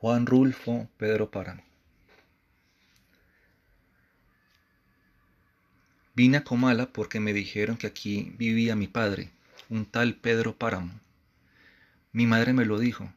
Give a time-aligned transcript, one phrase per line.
[0.00, 1.62] Juan Rulfo Pedro Páramo.
[6.14, 9.28] Vine a Comala porque me dijeron que aquí vivía mi padre,
[9.68, 10.98] un tal Pedro Páramo.
[12.12, 13.12] Mi madre me lo dijo,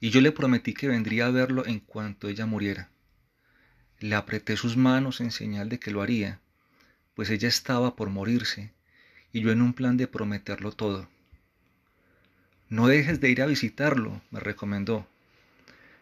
[0.00, 2.88] y yo le prometí que vendría a verlo en cuanto ella muriera.
[3.98, 6.40] Le apreté sus manos en señal de que lo haría,
[7.14, 8.72] pues ella estaba por morirse,
[9.32, 11.10] y yo en un plan de prometerlo todo.
[12.70, 15.06] No dejes de ir a visitarlo, me recomendó,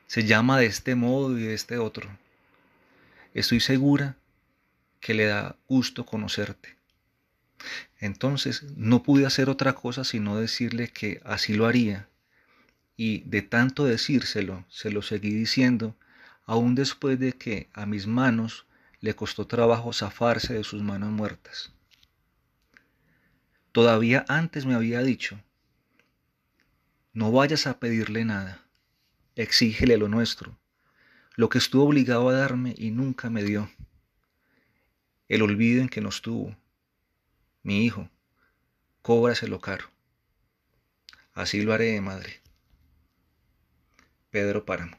[0.09, 2.09] se llama de este modo y de este otro.
[3.35, 4.17] Estoy segura
[5.01, 6.77] que le da gusto conocerte.
[8.01, 12.09] Entonces no pude hacer otra cosa sino decirle que así lo haría,
[12.97, 15.95] y de tanto decírselo, se lo seguí diciendo,
[16.47, 18.67] aun después de que a mis manos
[19.01, 21.71] le costó trabajo zafarse de sus manos muertas.
[23.73, 25.39] Todavía antes me había dicho,
[27.13, 28.68] no vayas a pedirle nada
[29.39, 30.59] exígele lo nuestro,
[31.37, 33.71] lo que estuvo obligado a darme y nunca me dio,
[35.29, 36.57] el olvido en que nos tuvo,
[37.63, 38.11] mi hijo,
[39.01, 39.85] cóbraselo caro.
[41.35, 42.43] Así lo haré, madre.
[44.31, 44.97] Pedro Páramo.